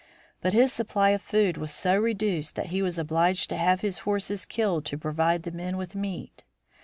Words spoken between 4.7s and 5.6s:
to provide the